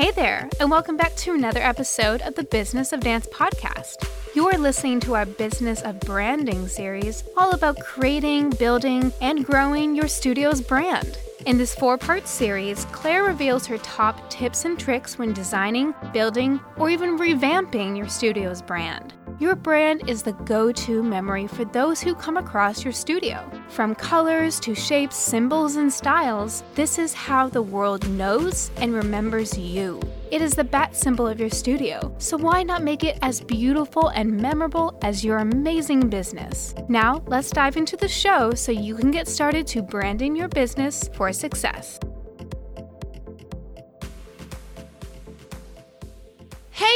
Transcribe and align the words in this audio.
Hey 0.00 0.12
there, 0.12 0.48
and 0.58 0.70
welcome 0.70 0.96
back 0.96 1.14
to 1.16 1.34
another 1.34 1.60
episode 1.60 2.22
of 2.22 2.34
the 2.34 2.44
Business 2.44 2.94
of 2.94 3.00
Dance 3.00 3.26
podcast. 3.26 4.08
You 4.34 4.48
are 4.48 4.56
listening 4.56 4.98
to 5.00 5.14
our 5.14 5.26
Business 5.26 5.82
of 5.82 6.00
Branding 6.00 6.68
series, 6.68 7.22
all 7.36 7.50
about 7.50 7.78
creating, 7.80 8.48
building, 8.48 9.12
and 9.20 9.44
growing 9.44 9.94
your 9.94 10.08
studio's 10.08 10.62
brand. 10.62 11.18
In 11.44 11.58
this 11.58 11.74
four 11.74 11.98
part 11.98 12.26
series, 12.26 12.86
Claire 12.86 13.24
reveals 13.24 13.66
her 13.66 13.76
top 13.76 14.30
tips 14.30 14.64
and 14.64 14.80
tricks 14.80 15.18
when 15.18 15.34
designing, 15.34 15.94
building, 16.14 16.60
or 16.78 16.88
even 16.88 17.18
revamping 17.18 17.94
your 17.94 18.08
studio's 18.08 18.62
brand. 18.62 19.12
Your 19.40 19.56
brand 19.56 20.06
is 20.06 20.22
the 20.22 20.34
go 20.44 20.70
to 20.70 21.02
memory 21.02 21.46
for 21.46 21.64
those 21.64 21.98
who 21.98 22.14
come 22.14 22.36
across 22.36 22.84
your 22.84 22.92
studio. 22.92 23.42
From 23.70 23.94
colors 23.94 24.60
to 24.60 24.74
shapes, 24.74 25.16
symbols, 25.16 25.76
and 25.76 25.90
styles, 25.90 26.62
this 26.74 26.98
is 26.98 27.14
how 27.14 27.48
the 27.48 27.62
world 27.62 28.06
knows 28.10 28.70
and 28.76 28.92
remembers 28.92 29.56
you. 29.56 29.98
It 30.30 30.42
is 30.42 30.52
the 30.52 30.62
bat 30.62 30.94
symbol 30.94 31.26
of 31.26 31.40
your 31.40 31.48
studio, 31.48 32.14
so 32.18 32.36
why 32.36 32.62
not 32.62 32.82
make 32.82 33.02
it 33.02 33.18
as 33.22 33.40
beautiful 33.40 34.08
and 34.08 34.30
memorable 34.30 34.98
as 35.00 35.24
your 35.24 35.38
amazing 35.38 36.10
business? 36.10 36.74
Now, 36.90 37.22
let's 37.26 37.48
dive 37.48 37.78
into 37.78 37.96
the 37.96 38.08
show 38.08 38.52
so 38.52 38.72
you 38.72 38.94
can 38.94 39.10
get 39.10 39.26
started 39.26 39.66
to 39.68 39.80
branding 39.80 40.36
your 40.36 40.48
business 40.48 41.08
for 41.14 41.32
success. 41.32 41.98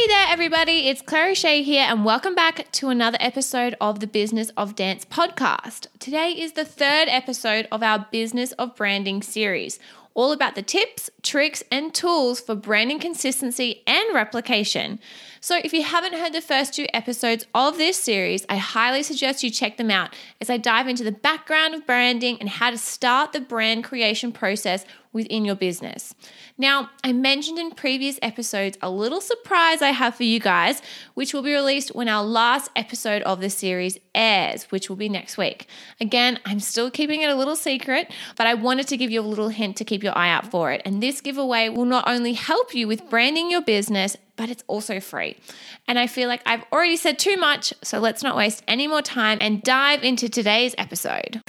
Hey 0.04 0.08
there, 0.08 0.26
everybody. 0.28 0.88
It's 0.88 1.00
Claire 1.00 1.30
O'Shea 1.30 1.62
here, 1.62 1.86
and 1.88 2.04
welcome 2.04 2.34
back 2.34 2.70
to 2.72 2.90
another 2.90 3.16
episode 3.20 3.74
of 3.80 4.00
the 4.00 4.06
Business 4.06 4.50
of 4.54 4.77
Dance 4.77 5.06
podcast. 5.06 5.86
Today 5.98 6.32
is 6.32 6.52
the 6.52 6.64
third 6.66 7.08
episode 7.08 7.66
of 7.72 7.82
our 7.82 8.06
Business 8.12 8.52
of 8.52 8.77
Branding 8.77 9.22
series, 9.22 9.78
all 10.12 10.30
about 10.30 10.56
the 10.56 10.62
tips, 10.62 11.08
tricks, 11.22 11.62
and 11.72 11.94
tools 11.94 12.38
for 12.38 12.54
branding 12.54 12.98
consistency 12.98 13.83
and 13.86 14.14
replication. 14.14 15.00
So, 15.41 15.58
if 15.64 15.72
you 15.72 15.83
haven't 15.83 16.12
heard 16.12 16.34
the 16.34 16.42
first 16.42 16.74
two 16.74 16.86
episodes 16.92 17.46
of 17.55 17.78
this 17.78 17.98
series, 17.98 18.44
I 18.50 18.58
highly 18.58 19.02
suggest 19.02 19.42
you 19.42 19.50
check 19.50 19.78
them 19.78 19.91
out 19.91 20.14
as 20.39 20.50
I 20.50 20.58
dive 20.58 20.86
into 20.86 21.05
the 21.05 21.12
background 21.12 21.74
of 21.74 21.86
branding 21.86 22.36
and 22.41 22.50
how 22.50 22.70
to 22.70 22.77
start 22.77 23.33
the 23.33 23.41
brand 23.41 23.84
creation 23.84 24.33
process 24.33 24.84
within 25.15 25.47
your 25.47 25.55
business. 25.55 26.15
Now, 26.59 26.91
I 27.03 27.15
mentioned 27.15 27.59
in 27.59 27.70
previous 27.70 28.19
episodes 28.20 28.77
a 28.83 28.91
little 28.91 29.23
surprise 29.23 29.81
I 29.81 29.91
have 29.91 30.15
for 30.17 30.25
you 30.25 30.41
guys, 30.41 30.83
which 31.15 31.33
will 31.33 31.43
be 31.43 31.55
released 31.55 31.95
when 31.95 32.09
our 32.09 32.23
last 32.23 32.70
episode 32.77 33.23
of 33.23 33.41
the 33.41 33.48
series 33.48 33.97
airs, 34.15 34.65
which 34.65 34.91
will 34.91 34.97
be 34.97 35.09
next 35.09 35.39
week. 35.39 35.67
Again, 36.01 36.39
I'm 36.45 36.61
still 36.61 36.91
keeping 36.91 37.23
it 37.23 37.31
a 37.31 37.35
little 37.35 37.57
secret, 37.57 38.12
but 38.37 38.47
I 38.47 38.55
wanted 38.55 38.89
to 38.89 38.97
give 38.97 39.11
you 39.11 39.20
a 39.20 39.23
little 39.23 39.48
hint 39.48 39.77
to 39.79 39.85
keep 39.85 40.03
your 40.03 40.17
eye 40.19 40.31
out 40.31 40.51
for 40.51 40.73
it. 40.73 40.83
And 40.85 41.03
this 41.03 41.20
giveaway 41.20 41.69
will 41.70 41.87
not 41.87 42.07
only 42.07 42.35
help 42.35 42.75
you 42.75 42.87
with 42.87 43.09
branding 43.09 43.51
your 43.51 43.62
business, 43.62 44.17
but 44.37 44.51
it's 44.51 44.65
also 44.67 44.98
free. 44.98 45.37
And 45.87 45.98
I 45.98 46.09
feel 46.09 46.29
like 46.29 46.42
I've 46.45 46.65
already 46.73 46.97
said 46.97 47.19
too 47.20 47.37
much, 47.37 47.73
so 47.83 48.01
let's 48.01 48.23
not 48.23 48.37
waste 48.37 48.65
any 48.67 48.89
more 48.89 49.03
time 49.03 49.39
and 49.41 49.62
dive 49.62 50.03
into 50.03 50.29
today's 50.29 50.75
episode. 50.77 51.41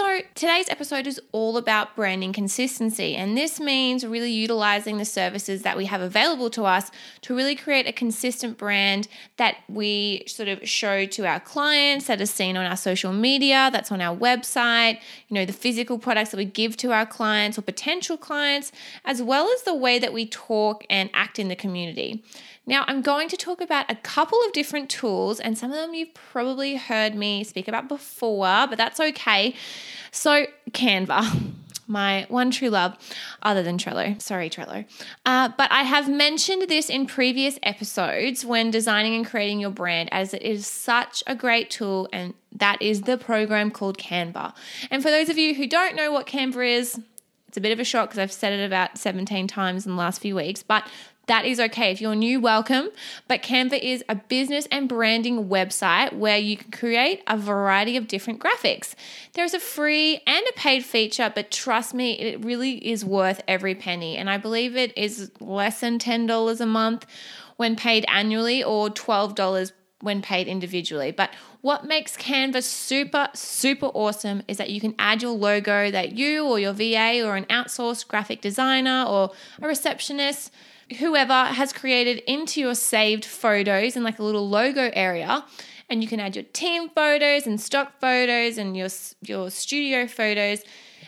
So, 0.00 0.20
today's 0.34 0.70
episode 0.70 1.06
is 1.06 1.20
all 1.30 1.58
about 1.58 1.94
branding 1.94 2.32
consistency, 2.32 3.16
and 3.16 3.36
this 3.36 3.60
means 3.60 4.06
really 4.06 4.32
utilizing 4.32 4.96
the 4.96 5.04
services 5.04 5.60
that 5.60 5.76
we 5.76 5.84
have 5.84 6.00
available 6.00 6.48
to 6.50 6.64
us 6.64 6.90
to 7.20 7.36
really 7.36 7.54
create 7.54 7.86
a 7.86 7.92
consistent 7.92 8.56
brand 8.56 9.08
that 9.36 9.58
we 9.68 10.22
sort 10.26 10.48
of 10.48 10.66
show 10.66 11.04
to 11.04 11.26
our 11.26 11.38
clients, 11.38 12.06
that 12.06 12.18
is 12.18 12.30
seen 12.30 12.56
on 12.56 12.64
our 12.64 12.78
social 12.78 13.12
media, 13.12 13.68
that's 13.74 13.92
on 13.92 14.00
our 14.00 14.16
website, 14.16 15.00
you 15.28 15.34
know, 15.34 15.44
the 15.44 15.52
physical 15.52 15.98
products 15.98 16.30
that 16.30 16.38
we 16.38 16.46
give 16.46 16.78
to 16.78 16.92
our 16.92 17.04
clients 17.04 17.58
or 17.58 17.62
potential 17.62 18.16
clients, 18.16 18.72
as 19.04 19.20
well 19.20 19.50
as 19.52 19.64
the 19.64 19.74
way 19.74 19.98
that 19.98 20.14
we 20.14 20.24
talk 20.24 20.82
and 20.88 21.10
act 21.12 21.38
in 21.38 21.48
the 21.48 21.56
community. 21.56 22.24
Now, 22.66 22.84
I'm 22.86 23.02
going 23.02 23.28
to 23.30 23.36
talk 23.36 23.60
about 23.60 23.90
a 23.90 23.96
couple 23.96 24.38
of 24.46 24.52
different 24.52 24.90
tools, 24.90 25.40
and 25.40 25.56
some 25.56 25.70
of 25.70 25.76
them 25.76 25.94
you've 25.94 26.14
probably 26.14 26.76
heard 26.76 27.14
me 27.14 27.42
speak 27.42 27.68
about 27.68 27.88
before, 27.88 28.66
but 28.68 28.76
that's 28.76 29.00
okay. 29.00 29.54
So, 30.10 30.46
Canva. 30.70 31.52
My 31.86 32.24
one 32.28 32.52
true 32.52 32.68
love, 32.68 32.96
other 33.42 33.64
than 33.64 33.76
Trello. 33.76 34.22
Sorry, 34.22 34.48
Trello. 34.48 34.84
Uh, 35.26 35.48
but 35.58 35.72
I 35.72 35.82
have 35.82 36.08
mentioned 36.08 36.68
this 36.68 36.88
in 36.88 37.04
previous 37.04 37.58
episodes 37.64 38.44
when 38.44 38.70
designing 38.70 39.16
and 39.16 39.26
creating 39.26 39.58
your 39.58 39.70
brand, 39.70 40.08
as 40.12 40.32
it 40.32 40.42
is 40.42 40.68
such 40.68 41.24
a 41.26 41.34
great 41.34 41.68
tool, 41.68 42.08
and 42.12 42.34
that 42.52 42.80
is 42.80 43.02
the 43.02 43.18
program 43.18 43.72
called 43.72 43.98
Canva. 43.98 44.54
And 44.88 45.02
for 45.02 45.10
those 45.10 45.28
of 45.28 45.36
you 45.36 45.56
who 45.56 45.66
don't 45.66 45.96
know 45.96 46.12
what 46.12 46.28
Canva 46.28 46.64
is, 46.64 47.00
it's 47.48 47.56
a 47.56 47.60
bit 47.60 47.72
of 47.72 47.80
a 47.80 47.84
shock 47.84 48.10
because 48.10 48.20
I've 48.20 48.30
said 48.30 48.52
it 48.52 48.64
about 48.64 48.96
17 48.96 49.48
times 49.48 49.84
in 49.84 49.90
the 49.90 49.98
last 49.98 50.20
few 50.20 50.36
weeks, 50.36 50.62
but 50.62 50.86
that 51.30 51.44
is 51.44 51.60
okay. 51.60 51.92
If 51.92 52.00
you're 52.00 52.16
new, 52.16 52.40
welcome. 52.40 52.88
But 53.28 53.40
Canva 53.40 53.78
is 53.80 54.02
a 54.08 54.16
business 54.16 54.66
and 54.72 54.88
branding 54.88 55.48
website 55.48 56.12
where 56.12 56.36
you 56.36 56.56
can 56.56 56.72
create 56.72 57.22
a 57.28 57.36
variety 57.36 57.96
of 57.96 58.08
different 58.08 58.40
graphics. 58.40 58.96
There's 59.34 59.54
a 59.54 59.60
free 59.60 60.22
and 60.26 60.44
a 60.48 60.52
paid 60.58 60.84
feature, 60.84 61.30
but 61.32 61.52
trust 61.52 61.94
me, 61.94 62.18
it 62.18 62.44
really 62.44 62.84
is 62.84 63.04
worth 63.04 63.40
every 63.46 63.76
penny. 63.76 64.16
And 64.16 64.28
I 64.28 64.38
believe 64.38 64.76
it 64.76 64.92
is 64.98 65.30
less 65.38 65.78
than 65.78 66.00
$10 66.00 66.60
a 66.60 66.66
month 66.66 67.06
when 67.58 67.76
paid 67.76 68.04
annually 68.08 68.64
or 68.64 68.88
$12 68.88 69.70
when 70.00 70.22
paid 70.22 70.48
individually. 70.48 71.12
But 71.12 71.30
what 71.60 71.84
makes 71.84 72.16
Canva 72.16 72.64
super, 72.64 73.28
super 73.34 73.86
awesome 73.86 74.42
is 74.48 74.56
that 74.56 74.70
you 74.70 74.80
can 74.80 74.96
add 74.98 75.22
your 75.22 75.32
logo 75.32 75.92
that 75.92 76.10
you 76.10 76.44
or 76.44 76.58
your 76.58 76.72
VA 76.72 77.22
or 77.24 77.36
an 77.36 77.44
outsourced 77.44 78.08
graphic 78.08 78.40
designer 78.40 79.04
or 79.06 79.30
a 79.62 79.68
receptionist 79.68 80.50
whoever 80.98 81.44
has 81.44 81.72
created 81.72 82.18
into 82.26 82.60
your 82.60 82.74
saved 82.74 83.24
photos 83.24 83.96
in 83.96 84.02
like 84.02 84.18
a 84.18 84.22
little 84.22 84.48
logo 84.48 84.90
area 84.92 85.44
and 85.88 86.02
you 86.02 86.08
can 86.08 86.20
add 86.20 86.36
your 86.36 86.44
team 86.52 86.88
photos 86.88 87.46
and 87.46 87.60
stock 87.60 88.00
photos 88.00 88.58
and 88.58 88.76
your 88.76 88.88
your 89.22 89.50
studio 89.50 90.06
photos 90.06 90.62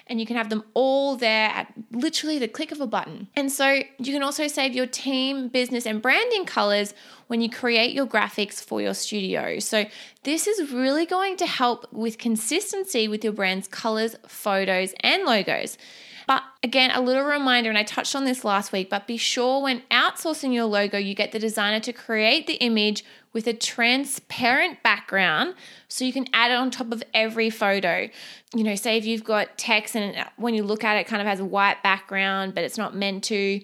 and 0.06 0.20
you 0.20 0.26
can 0.26 0.36
have 0.36 0.50
them 0.50 0.64
all 0.74 1.16
there 1.16 1.48
at 1.48 1.72
literally 1.92 2.38
the 2.38 2.48
click 2.48 2.72
of 2.72 2.80
a 2.80 2.86
button. 2.86 3.28
And 3.34 3.50
so 3.50 3.82
you 3.98 4.12
can 4.12 4.22
also 4.22 4.48
save 4.48 4.74
your 4.74 4.86
team, 4.86 5.48
business, 5.48 5.86
and 5.86 6.02
branding 6.02 6.44
colors 6.44 6.92
when 7.28 7.40
you 7.40 7.48
create 7.48 7.94
your 7.94 8.06
graphics 8.06 8.62
for 8.62 8.82
your 8.82 8.94
studio. 8.94 9.58
So 9.58 9.86
this 10.24 10.46
is 10.46 10.72
really 10.72 11.06
going 11.06 11.36
to 11.38 11.46
help 11.46 11.90
with 11.92 12.18
consistency 12.18 13.08
with 13.08 13.24
your 13.24 13.32
brand's 13.32 13.68
colors, 13.68 14.16
photos, 14.26 14.92
and 15.00 15.24
logos. 15.24 15.78
But 16.32 16.44
again, 16.62 16.90
a 16.92 17.00
little 17.02 17.24
reminder, 17.24 17.68
and 17.68 17.76
I 17.76 17.82
touched 17.82 18.16
on 18.16 18.24
this 18.24 18.42
last 18.42 18.72
week, 18.72 18.88
but 18.88 19.06
be 19.06 19.18
sure 19.18 19.60
when 19.60 19.82
outsourcing 19.90 20.54
your 20.54 20.64
logo, 20.64 20.96
you 20.96 21.14
get 21.14 21.30
the 21.30 21.38
designer 21.38 21.78
to 21.80 21.92
create 21.92 22.46
the 22.46 22.54
image 22.54 23.04
with 23.34 23.46
a 23.46 23.52
transparent 23.52 24.82
background 24.82 25.54
so 25.88 26.06
you 26.06 26.12
can 26.14 26.26
add 26.32 26.50
it 26.50 26.54
on 26.54 26.70
top 26.70 26.90
of 26.90 27.02
every 27.12 27.50
photo. 27.50 28.08
You 28.54 28.64
know, 28.64 28.74
say 28.76 28.96
if 28.96 29.04
you've 29.04 29.24
got 29.24 29.58
text 29.58 29.94
and 29.94 30.26
when 30.36 30.54
you 30.54 30.62
look 30.62 30.84
at 30.84 30.96
it, 30.96 31.00
it 31.00 31.06
kind 31.06 31.20
of 31.20 31.28
has 31.28 31.38
a 31.38 31.44
white 31.44 31.82
background, 31.82 32.54
but 32.54 32.64
it's 32.64 32.78
not 32.78 32.96
meant 32.96 33.24
to 33.24 33.60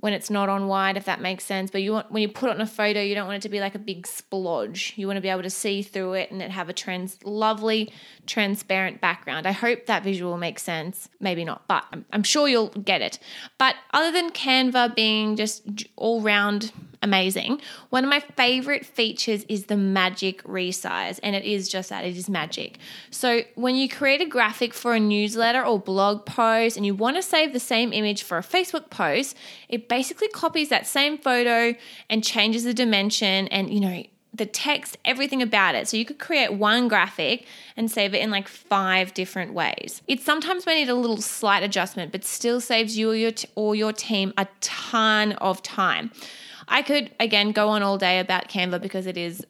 when 0.00 0.14
it's 0.14 0.30
not 0.30 0.48
on 0.48 0.66
wide, 0.66 0.96
if 0.96 1.04
that 1.04 1.20
makes 1.20 1.44
sense. 1.44 1.70
But 1.70 1.82
you 1.82 1.92
want 1.92 2.10
when 2.10 2.22
you 2.22 2.28
put 2.28 2.50
it 2.50 2.56
on 2.56 2.60
a 2.60 2.66
photo, 2.66 3.00
you 3.00 3.14
don't 3.14 3.26
want 3.26 3.36
it 3.36 3.42
to 3.42 3.48
be 3.48 3.60
like 3.60 3.74
a 3.74 3.78
big 3.78 4.06
splodge. 4.06 4.96
You 4.96 5.06
want 5.06 5.18
to 5.18 5.20
be 5.20 5.28
able 5.28 5.42
to 5.42 5.50
see 5.50 5.82
through 5.82 6.14
it 6.14 6.30
and 6.30 6.42
it 6.42 6.50
have 6.50 6.68
a 6.68 6.72
trans 6.72 7.18
lovely 7.24 7.92
transparent 8.26 9.00
background. 9.00 9.46
I 9.46 9.52
hope 9.52 9.86
that 9.86 10.02
visual 10.02 10.36
makes 10.36 10.62
sense. 10.62 11.08
Maybe 11.20 11.44
not, 11.44 11.68
but 11.68 11.84
I'm, 11.92 12.04
I'm 12.12 12.22
sure 12.22 12.48
you'll 12.48 12.68
get 12.68 13.02
it. 13.02 13.18
But 13.58 13.76
other 13.92 14.10
than 14.10 14.30
Canva 14.30 14.94
being 14.94 15.36
just 15.36 15.62
all 15.96 16.20
round 16.20 16.72
amazing. 17.02 17.60
One 17.88 18.04
of 18.04 18.10
my 18.10 18.20
favorite 18.20 18.84
features 18.84 19.44
is 19.48 19.66
the 19.66 19.76
magic 19.76 20.42
resize, 20.44 21.18
and 21.22 21.34
it 21.34 21.44
is 21.44 21.68
just 21.68 21.88
that 21.88 22.04
it 22.04 22.16
is 22.16 22.28
magic. 22.28 22.78
So, 23.10 23.42
when 23.54 23.74
you 23.74 23.88
create 23.88 24.20
a 24.20 24.26
graphic 24.26 24.74
for 24.74 24.94
a 24.94 25.00
newsletter 25.00 25.64
or 25.64 25.78
blog 25.78 26.26
post 26.26 26.76
and 26.76 26.84
you 26.84 26.94
want 26.94 27.16
to 27.16 27.22
save 27.22 27.52
the 27.52 27.60
same 27.60 27.92
image 27.92 28.22
for 28.22 28.38
a 28.38 28.42
Facebook 28.42 28.90
post, 28.90 29.36
it 29.68 29.88
basically 29.90 30.28
copies 30.28 30.70
that 30.70 30.86
same 30.86 31.18
photo 31.18 31.76
and 32.08 32.24
changes 32.24 32.64
the 32.64 32.72
dimension 32.72 33.48
and, 33.48 33.74
you 33.74 33.80
know, 33.80 34.02
the 34.32 34.46
text, 34.46 34.96
everything 35.04 35.42
about 35.42 35.74
it. 35.74 35.88
So 35.88 35.96
you 35.96 36.04
could 36.04 36.20
create 36.20 36.52
one 36.52 36.86
graphic 36.86 37.46
and 37.76 37.90
save 37.90 38.14
it 38.14 38.22
in 38.22 38.30
like 38.30 38.46
five 38.46 39.12
different 39.12 39.52
ways. 39.52 40.00
It 40.06 40.20
sometimes 40.20 40.64
may 40.64 40.76
need 40.76 40.88
a 40.88 40.94
little 40.94 41.20
slight 41.20 41.64
adjustment, 41.64 42.12
but 42.12 42.24
still 42.24 42.60
saves 42.60 42.96
you 42.96 43.10
or 43.10 43.16
your, 43.16 43.32
t- 43.32 43.48
or 43.56 43.74
your 43.74 43.92
team 43.92 44.32
a 44.38 44.46
ton 44.60 45.32
of 45.32 45.60
time. 45.62 46.12
I 46.68 46.82
could, 46.82 47.10
again, 47.18 47.50
go 47.50 47.68
on 47.68 47.82
all 47.82 47.98
day 47.98 48.20
about 48.20 48.48
Canva 48.48 48.80
because 48.80 49.06
it 49.06 49.16
is 49.16 49.44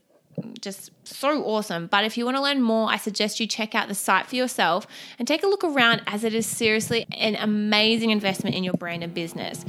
just 0.61 0.91
so 1.05 1.45
awesome. 1.45 1.87
But 1.87 2.05
if 2.05 2.17
you 2.17 2.25
want 2.25 2.37
to 2.37 2.43
learn 2.43 2.63
more, 2.63 2.91
I 2.91 2.97
suggest 2.97 3.41
you 3.41 3.47
check 3.47 3.75
out 3.75 3.89
the 3.89 3.95
site 3.95 4.27
for 4.27 4.37
yourself 4.37 4.87
and 5.19 5.27
take 5.27 5.43
a 5.43 5.47
look 5.47 5.65
around 5.65 6.03
as 6.07 6.25
it 6.25 6.35
is 6.35 6.47
seriously 6.47 7.07
an 7.13 7.37
amazing 7.37 8.11
investment 8.11 8.55
in 8.57 8.65
your 8.65 8.75
brand 8.75 9.03
and 9.03 9.15
business. 9.15 9.65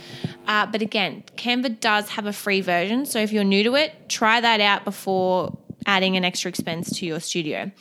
Uh, 0.47 0.65
but 0.65 0.81
again, 0.81 1.23
Canva 1.37 1.79
does 1.79 2.09
have 2.09 2.25
a 2.25 2.33
free 2.33 2.61
version. 2.61 3.05
So 3.05 3.19
if 3.19 3.31
you're 3.31 3.43
new 3.43 3.63
to 3.63 3.75
it, 3.75 4.09
try 4.09 4.41
that 4.41 4.61
out 4.61 4.83
before 4.83 5.57
adding 5.85 6.15
an 6.15 6.23
extra 6.23 6.49
expense 6.49 6.95
to 6.99 7.05
your 7.05 7.19
studio. 7.19 7.71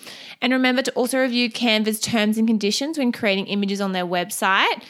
And 0.40 0.52
remember 0.52 0.82
to 0.82 0.92
also 0.92 1.18
review 1.20 1.50
Canva's 1.50 2.00
terms 2.00 2.38
and 2.38 2.46
conditions 2.46 2.98
when 2.98 3.12
creating 3.12 3.46
images 3.46 3.80
on 3.80 3.92
their 3.92 4.06
website 4.06 4.82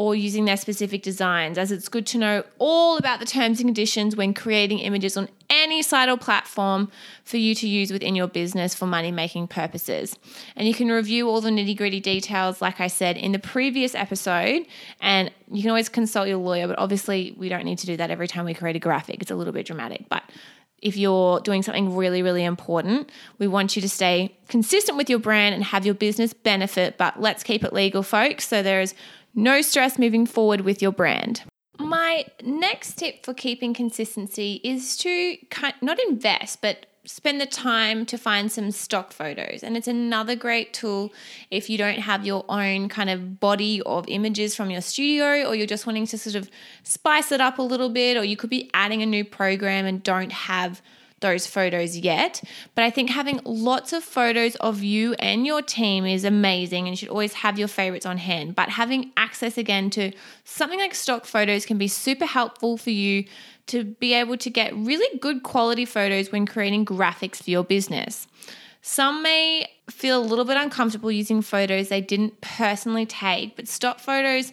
or 0.00 0.14
using 0.14 0.46
their 0.46 0.56
specific 0.56 1.02
designs, 1.02 1.58
as 1.58 1.70
it's 1.70 1.86
good 1.86 2.06
to 2.06 2.16
know 2.16 2.42
all 2.58 2.96
about 2.96 3.20
the 3.20 3.26
terms 3.26 3.60
and 3.60 3.68
conditions 3.68 4.16
when 4.16 4.32
creating 4.32 4.78
images 4.78 5.14
on 5.14 5.28
any 5.50 5.82
site 5.82 6.08
or 6.08 6.16
platform 6.16 6.90
for 7.22 7.36
you 7.36 7.54
to 7.54 7.68
use 7.68 7.92
within 7.92 8.14
your 8.14 8.26
business 8.26 8.74
for 8.74 8.86
money 8.86 9.12
making 9.12 9.46
purposes. 9.46 10.16
And 10.56 10.66
you 10.66 10.72
can 10.72 10.88
review 10.88 11.28
all 11.28 11.42
the 11.42 11.50
nitty 11.50 11.76
gritty 11.76 12.00
details, 12.00 12.62
like 12.62 12.80
I 12.80 12.86
said 12.86 13.18
in 13.18 13.32
the 13.32 13.38
previous 13.38 13.94
episode. 13.94 14.64
And 15.02 15.30
you 15.50 15.60
can 15.60 15.68
always 15.68 15.90
consult 15.90 16.28
your 16.28 16.38
lawyer, 16.38 16.66
but 16.66 16.78
obviously, 16.78 17.34
we 17.36 17.50
don't 17.50 17.66
need 17.66 17.76
to 17.80 17.86
do 17.86 17.98
that 17.98 18.10
every 18.10 18.26
time 18.26 18.46
we 18.46 18.54
create 18.54 18.76
a 18.76 18.78
graphic. 18.78 19.20
It's 19.20 19.30
a 19.30 19.36
little 19.36 19.52
bit 19.52 19.66
dramatic, 19.66 20.08
but 20.08 20.22
if 20.82 20.96
you're 20.96 21.40
doing 21.40 21.62
something 21.62 21.94
really, 21.94 22.22
really 22.22 22.44
important, 22.44 23.10
we 23.38 23.46
want 23.46 23.76
you 23.76 23.82
to 23.82 23.88
stay 23.88 24.34
consistent 24.48 24.96
with 24.96 25.10
your 25.10 25.18
brand 25.18 25.54
and 25.54 25.62
have 25.62 25.84
your 25.84 25.94
business 25.94 26.32
benefit, 26.32 26.96
but 26.96 27.20
let's 27.20 27.42
keep 27.42 27.64
it 27.64 27.72
legal, 27.72 28.02
folks. 28.02 28.48
So 28.48 28.62
there's 28.62 28.94
no 29.34 29.62
stress 29.62 29.98
moving 29.98 30.26
forward 30.26 30.62
with 30.62 30.82
your 30.82 30.92
brand. 30.92 31.42
My 31.78 32.26
next 32.42 32.98
tip 32.98 33.24
for 33.24 33.32
keeping 33.32 33.72
consistency 33.72 34.60
is 34.62 34.96
to 34.98 35.36
not 35.80 35.98
invest, 36.08 36.60
but 36.60 36.86
spend 37.06 37.40
the 37.40 37.46
time 37.46 38.04
to 38.04 38.18
find 38.18 38.52
some 38.52 38.70
stock 38.70 39.12
photos. 39.12 39.62
And 39.62 39.76
it's 39.76 39.88
another 39.88 40.36
great 40.36 40.74
tool 40.74 41.10
if 41.50 41.70
you 41.70 41.78
don't 41.78 41.98
have 41.98 42.26
your 42.26 42.44
own 42.50 42.90
kind 42.90 43.08
of 43.08 43.40
body 43.40 43.80
of 43.82 44.04
images 44.08 44.54
from 44.54 44.70
your 44.70 44.82
studio, 44.82 45.48
or 45.48 45.54
you're 45.54 45.66
just 45.66 45.86
wanting 45.86 46.06
to 46.08 46.18
sort 46.18 46.36
of 46.36 46.50
spice 46.82 47.32
it 47.32 47.40
up 47.40 47.58
a 47.58 47.62
little 47.62 47.88
bit, 47.88 48.18
or 48.18 48.24
you 48.24 48.36
could 48.36 48.50
be 48.50 48.70
adding 48.74 49.02
a 49.02 49.06
new 49.06 49.24
program 49.24 49.86
and 49.86 50.02
don't 50.02 50.32
have 50.32 50.82
those 51.20 51.46
photos 51.46 51.96
yet. 51.96 52.42
But 52.74 52.84
I 52.84 52.90
think 52.90 53.10
having 53.10 53.40
lots 53.44 53.92
of 53.92 54.02
photos 54.02 54.56
of 54.56 54.82
you 54.82 55.14
and 55.14 55.46
your 55.46 55.62
team 55.62 56.06
is 56.06 56.24
amazing 56.24 56.86
and 56.86 56.92
you 56.92 56.96
should 56.96 57.08
always 57.08 57.34
have 57.34 57.58
your 57.58 57.68
favorites 57.68 58.06
on 58.06 58.18
hand. 58.18 58.54
But 58.54 58.70
having 58.70 59.12
access 59.16 59.56
again 59.56 59.90
to 59.90 60.12
something 60.44 60.78
like 60.78 60.94
stock 60.94 61.24
photos 61.24 61.66
can 61.66 61.78
be 61.78 61.88
super 61.88 62.26
helpful 62.26 62.76
for 62.76 62.90
you 62.90 63.24
to 63.66 63.84
be 63.84 64.14
able 64.14 64.36
to 64.38 64.50
get 64.50 64.74
really 64.74 65.18
good 65.18 65.42
quality 65.42 65.84
photos 65.84 66.32
when 66.32 66.46
creating 66.46 66.84
graphics 66.84 67.42
for 67.42 67.50
your 67.50 67.64
business. 67.64 68.26
Some 68.82 69.22
may 69.22 69.68
feel 69.90 70.18
a 70.18 70.24
little 70.24 70.44
bit 70.44 70.56
uncomfortable 70.56 71.12
using 71.12 71.42
photos 71.42 71.88
they 71.88 72.00
didn't 72.00 72.40
personally 72.40 73.06
take, 73.06 73.56
but 73.56 73.68
stock 73.68 74.00
photos 74.00 74.52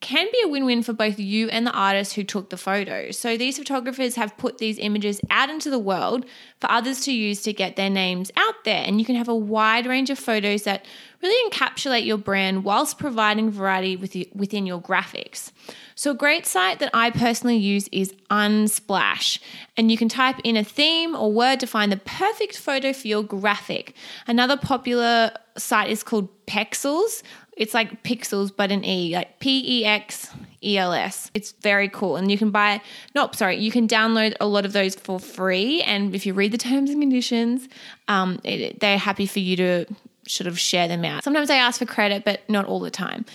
can 0.00 0.26
be 0.32 0.40
a 0.42 0.48
win 0.48 0.64
win 0.64 0.82
for 0.82 0.94
both 0.94 1.18
you 1.18 1.48
and 1.50 1.66
the 1.66 1.72
artist 1.72 2.14
who 2.14 2.24
took 2.24 2.48
the 2.48 2.56
photo. 2.56 3.10
So 3.10 3.36
these 3.36 3.58
photographers 3.58 4.14
have 4.16 4.36
put 4.38 4.56
these 4.56 4.78
images 4.78 5.20
out 5.28 5.50
into 5.50 5.68
the 5.68 5.78
world 5.78 6.24
for 6.58 6.70
others 6.70 7.02
to 7.02 7.12
use 7.12 7.42
to 7.42 7.52
get 7.52 7.76
their 7.76 7.90
names 7.90 8.30
out 8.34 8.64
there. 8.64 8.82
And 8.86 8.98
you 8.98 9.04
can 9.04 9.16
have 9.16 9.28
a 9.28 9.34
wide 9.34 9.86
range 9.86 10.08
of 10.08 10.18
photos 10.18 10.62
that 10.62 10.86
really 11.22 11.50
encapsulate 11.50 12.06
your 12.06 12.16
brand 12.16 12.64
whilst 12.64 12.98
providing 12.98 13.50
variety 13.50 13.96
within 14.34 14.66
your 14.66 14.80
graphics. 14.80 15.52
So, 15.94 16.12
a 16.12 16.14
great 16.14 16.46
site 16.46 16.78
that 16.78 16.90
I 16.94 17.10
personally 17.10 17.58
use 17.58 17.86
is 17.92 18.14
Unsplash, 18.30 19.38
and 19.76 19.90
you 19.90 19.98
can 19.98 20.08
type 20.08 20.36
in 20.44 20.56
a 20.56 20.64
theme 20.64 21.14
or 21.14 21.30
word 21.30 21.60
to 21.60 21.66
find 21.66 21.92
the 21.92 21.98
perfect 21.98 22.56
photo 22.56 22.94
for 22.94 23.06
your 23.06 23.22
graphic. 23.22 23.94
Another 24.26 24.56
popular 24.56 25.32
site 25.60 25.90
is 25.90 26.02
called 26.02 26.28
Pexels. 26.46 27.22
It's 27.56 27.74
like 27.74 28.02
pixels, 28.02 28.50
but 28.54 28.72
an 28.72 28.84
E, 28.84 29.14
like 29.14 29.38
P 29.38 29.80
E 29.80 29.84
X 29.84 30.30
E 30.62 30.78
L 30.78 30.92
S. 30.92 31.30
It's 31.34 31.52
very 31.52 31.88
cool. 31.88 32.16
And 32.16 32.30
you 32.30 32.38
can 32.38 32.50
buy, 32.50 32.80
no, 33.14 33.30
sorry, 33.32 33.56
you 33.56 33.70
can 33.70 33.86
download 33.86 34.34
a 34.40 34.46
lot 34.46 34.64
of 34.64 34.72
those 34.72 34.94
for 34.94 35.20
free. 35.20 35.82
And 35.82 36.14
if 36.14 36.24
you 36.24 36.32
read 36.32 36.52
the 36.52 36.58
terms 36.58 36.90
and 36.90 37.02
conditions, 37.02 37.68
um, 38.08 38.40
it, 38.44 38.80
they're 38.80 38.98
happy 38.98 39.26
for 39.26 39.40
you 39.40 39.56
to 39.56 39.86
sort 40.26 40.46
of 40.46 40.58
share 40.58 40.88
them 40.88 41.04
out. 41.04 41.24
Sometimes 41.24 41.50
I 41.50 41.56
ask 41.56 41.78
for 41.78 41.86
credit, 41.86 42.24
but 42.24 42.48
not 42.48 42.64
all 42.64 42.80
the 42.80 42.90
time. 42.90 43.26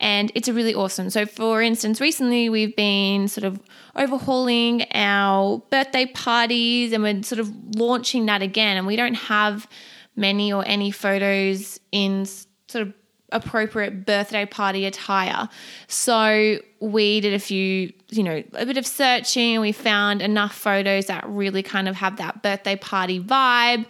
And 0.00 0.32
it's 0.34 0.48
a 0.48 0.52
really 0.52 0.74
awesome. 0.74 1.10
So, 1.10 1.24
for 1.24 1.62
instance, 1.62 2.00
recently 2.00 2.48
we've 2.48 2.74
been 2.74 3.28
sort 3.28 3.44
of 3.44 3.60
overhauling 3.96 4.86
our 4.92 5.58
birthday 5.70 6.06
parties 6.06 6.92
and 6.92 7.02
we're 7.02 7.22
sort 7.22 7.38
of 7.38 7.52
launching 7.76 8.26
that 8.26 8.42
again. 8.42 8.76
And 8.76 8.86
we 8.86 8.96
don't 8.96 9.14
have 9.14 9.68
many 10.16 10.52
or 10.52 10.64
any 10.66 10.90
photos 10.90 11.80
in 11.92 12.26
sort 12.26 12.88
of 12.88 12.94
appropriate 13.32 14.06
birthday 14.06 14.46
party 14.46 14.86
attire. 14.86 15.48
So 15.88 16.58
we 16.80 17.20
did 17.20 17.34
a 17.34 17.38
few, 17.38 17.92
you 18.10 18.22
know, 18.22 18.42
a 18.54 18.64
bit 18.64 18.76
of 18.76 18.86
searching 18.86 19.54
and 19.54 19.60
we 19.60 19.72
found 19.72 20.22
enough 20.22 20.54
photos 20.54 21.06
that 21.06 21.28
really 21.28 21.62
kind 21.62 21.88
of 21.88 21.96
have 21.96 22.16
that 22.18 22.42
birthday 22.42 22.76
party 22.76 23.20
vibe. 23.20 23.86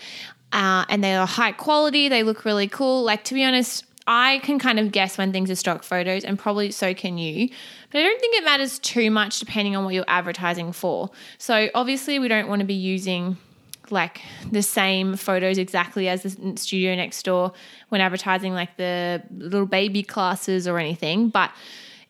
Uh, 0.52 0.84
and 0.88 1.02
they 1.02 1.14
are 1.16 1.26
high 1.26 1.52
quality, 1.52 2.08
they 2.08 2.22
look 2.22 2.44
really 2.44 2.68
cool. 2.68 3.02
Like, 3.02 3.24
to 3.24 3.34
be 3.34 3.42
honest, 3.42 3.84
I 4.06 4.38
can 4.44 4.60
kind 4.60 4.78
of 4.78 4.92
guess 4.92 5.18
when 5.18 5.32
things 5.32 5.50
are 5.50 5.56
stock 5.56 5.82
photos, 5.82 6.24
and 6.24 6.38
probably 6.38 6.70
so 6.70 6.94
can 6.94 7.18
you. 7.18 7.48
But 7.90 7.98
I 7.98 8.02
don't 8.02 8.20
think 8.20 8.36
it 8.36 8.44
matters 8.44 8.78
too 8.78 9.10
much 9.10 9.40
depending 9.40 9.74
on 9.74 9.84
what 9.84 9.94
you're 9.94 10.04
advertising 10.06 10.72
for. 10.72 11.10
So, 11.38 11.70
obviously, 11.74 12.20
we 12.20 12.28
don't 12.28 12.48
want 12.48 12.60
to 12.60 12.66
be 12.66 12.74
using 12.74 13.36
like 13.90 14.20
the 14.50 14.62
same 14.62 15.16
photos 15.16 15.58
exactly 15.58 16.08
as 16.08 16.22
the 16.22 16.56
studio 16.56 16.94
next 16.94 17.22
door 17.24 17.52
when 17.88 18.00
advertising 18.00 18.54
like 18.54 18.76
the 18.76 19.22
little 19.36 19.66
baby 19.66 20.02
classes 20.02 20.66
or 20.66 20.78
anything, 20.78 21.28
but 21.28 21.50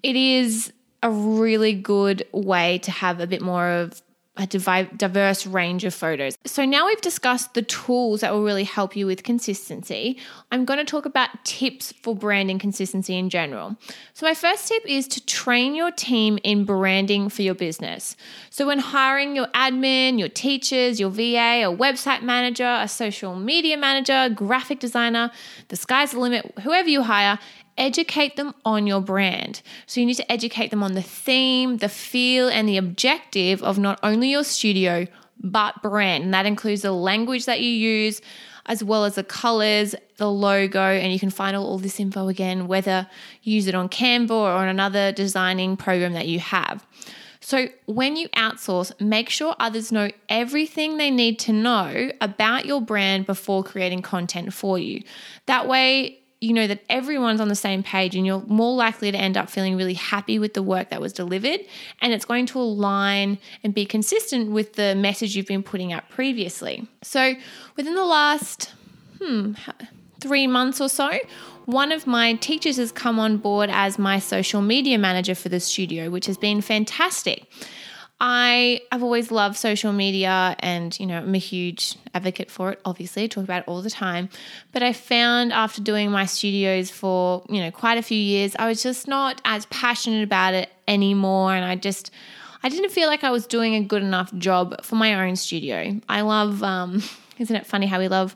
it 0.03 0.17
is 0.17 0.73
a 1.03 1.11
really 1.11 1.75
good 1.75 2.27
way 2.33 2.79
to 2.79 2.91
have 2.91 3.21
a 3.21 3.27
bit 3.27 3.43
more 3.43 3.69
of 3.69 4.01
a 4.37 4.47
diverse 4.47 5.47
range 5.47 5.85
of 5.85 5.95
photos. 5.95 6.37
So 6.45 6.65
now 6.65 6.87
we've 6.87 7.01
discussed 7.01 7.55
the 7.55 7.63
tools 7.63 8.21
that 8.21 8.33
will 8.33 8.43
really 8.43 8.65
help 8.65 8.97
you 8.97 9.07
with 9.07 9.23
consistency. 9.23 10.19
I'm 10.51 10.65
going 10.65 10.79
to 10.79 10.85
talk 10.85 11.07
about 11.07 11.45
tips 11.45 11.93
for 11.93 12.17
branding 12.17 12.59
consistency 12.59 13.17
in 13.17 13.31
general. 13.31 13.77
So 14.13 14.27
my 14.27 14.35
first 14.35 14.67
tip 14.67 14.85
is 14.87 15.07
to 15.09 15.25
train 15.25 15.77
your 15.77 15.93
team 15.93 16.41
in 16.43 16.65
branding 16.65 17.29
for 17.29 17.43
your 17.43 17.55
business. 17.55 18.17
So 18.51 18.67
when 18.67 18.81
hiring 18.81 19.37
your 19.37 19.47
admin, 19.49 20.19
your 20.19 20.29
teachers, 20.29 20.99
your 20.99 21.11
VA, 21.11 21.63
a 21.63 21.77
website 21.77 22.23
manager, 22.23 22.79
a 22.81 22.89
social 22.89 23.37
media 23.37 23.77
manager, 23.77 24.29
graphic 24.35 24.81
designer, 24.81 25.31
the 25.69 25.77
sky's 25.77 26.11
the 26.11 26.19
limit, 26.19 26.53
whoever 26.63 26.89
you 26.89 27.03
hire, 27.03 27.39
educate 27.77 28.37
them 28.37 28.55
on 28.65 28.87
your 28.87 29.01
brand. 29.01 29.63
So 29.87 30.01
you 30.01 30.07
need 30.07 30.15
to 30.15 30.33
educate 30.33 30.71
them 30.71 30.83
on 30.83 30.93
the 30.93 31.03
theme, 31.03 31.79
the 31.79 31.89
feel, 31.89 32.49
and 32.49 32.69
the 32.69 32.77
objective 32.77 33.63
of 33.63 33.79
not 33.79 33.99
only 34.03 34.31
your 34.31 34.45
studio, 34.45 35.07
but 35.41 35.83
brand. 35.83 36.25
And 36.25 36.35
that 36.35 36.47
includes 36.47 36.83
the 36.83 36.93
language 36.93 37.47
that 37.47 37.61
you 37.61 37.71
use, 37.71 38.21
as 38.67 38.83
well 38.83 39.05
as 39.05 39.17
the 39.17 39.25
colors, 39.25 39.95
the 40.17 40.31
logo, 40.31 40.81
and 40.81 41.13
you 41.13 41.19
can 41.19 41.31
find 41.31 41.57
all, 41.57 41.79
this 41.79 42.01
info 42.01 42.29
again, 42.29 42.67
whether 42.67 43.07
you 43.43 43.55
use 43.55 43.67
it 43.67 43.75
on 43.75 43.89
Canva 43.89 44.31
or 44.31 44.51
on 44.51 44.69
another 44.69 45.13
designing 45.13 45.77
program 45.77 46.15
that 46.15 46.29
you 46.29 46.39
have. 46.39 46.87
So, 47.41 47.69
when 47.85 48.17
you 48.17 48.31
outsource, 48.31 48.99
make 49.03 49.29
sure 49.29 49.55
others 49.61 49.93
know 49.93 50.11
everything 50.31 50.97
they 50.97 51.11
need 51.11 51.39
to 51.41 51.53
know 51.53 52.11
about 52.23 52.65
your 52.65 52.81
brand 52.81 53.27
before 53.27 53.63
creating 53.63 54.01
content 54.01 54.55
for 54.55 54.79
you. 54.79 55.03
That 55.45 55.69
way, 55.69 56.24
you 56.45 56.53
know 56.53 56.67
that 56.67 56.83
everyone's 56.89 57.41
on 57.41 57.49
the 57.49 57.55
same 57.55 57.83
page 57.83 58.15
and 58.15 58.27
you're 58.27 58.43
more 58.47 58.75
likely 58.75 59.11
to 59.11 59.19
end 59.19 59.37
up 59.37 59.49
feeling 59.49 59.77
really 59.77 59.95
happy 59.95 60.39
with 60.39 60.55
the 60.55 60.63
work 60.63 60.91
that 60.91 61.01
was 61.01 61.13
delivered 61.13 61.61
and 62.01 62.13
it's 62.13 62.25
going 62.25 62.47
to 62.47 62.61
align 62.61 63.39
and 63.63 63.75
be 63.75 63.87
consistent 63.87 64.51
with 64.51 64.75
the 64.75 64.95
message 64.95 65.35
you've 65.35 65.47
been 65.47 65.63
putting 65.63 65.93
out 65.93 66.09
previously. 66.11 66.87
So, 67.03 67.35
within 67.77 67.95
the 67.95 68.05
last 68.05 68.73
hmm, 69.21 69.55
3 70.21 70.47
months 70.47 70.81
or 70.81 70.89
so, 70.89 71.19
one 71.67 71.93
of 71.93 72.07
my 72.07 72.35
teachers 72.35 72.77
has 72.77 72.93
come 72.93 73.19
on 73.19 73.39
board 73.39 73.71
as 73.73 73.99
my 73.99 74.19
social 74.19 74.61
media 74.61 74.99
manager 74.99 75.35
for 75.35 75.49
the 75.49 75.61
studio, 75.61 76.11
which 76.11 76.27
has 76.27 76.37
been 76.37 76.61
fantastic. 76.61 77.47
I 78.27 78.81
have 78.91 79.03
always 79.03 79.31
loved 79.31 79.55
social 79.59 79.93
media 79.93 80.57
and, 80.61 80.99
you 80.99 81.05
know, 81.05 81.19
I'm 81.19 81.35
a 81.35 81.39
huge 81.39 81.97
advocate 82.15 82.51
for 82.51 82.71
it, 82.71 82.81
obviously, 82.83 83.25
I 83.25 83.27
talk 83.27 83.45
about 83.45 83.59
it 83.59 83.69
all 83.69 83.83
the 83.83 83.91
time. 83.91 84.31
But 84.73 84.83
I 84.83 84.95
found 84.95 85.53
after 85.53 85.83
doing 85.83 86.11
my 86.11 86.25
studios 86.25 86.91
for, 86.91 87.45
you 87.51 87.61
know, 87.61 87.71
quite 87.71 87.99
a 87.99 88.03
few 88.03 88.17
years, 88.17 88.57
I 88.59 88.67
was 88.67 88.83
just 88.83 89.07
not 89.07 89.43
as 89.45 89.67
passionate 89.67 90.25
about 90.25 90.55
it 90.55 90.71
anymore. 90.89 91.55
And 91.55 91.67
I 91.67 91.77
just, 91.77 92.11
I 92.63 92.71
didn't 92.71 92.93
feel 92.93 93.09
like 93.09 93.25
I 93.25 93.31
was 93.31 93.47
doing 93.47 93.75
a 93.75 93.83
good 93.83 94.03
enough 94.03 94.35
job 94.37 94.83
for 94.83 94.97
my 94.97 95.23
own 95.23 95.37
studio. 95.37 96.01
I 96.09 96.23
love, 96.23 96.63
um, 96.63 97.03
isn't 97.39 97.55
it 97.55 97.67
funny 97.67 97.85
how 97.85 97.99
we 97.99 98.09
love 98.09 98.35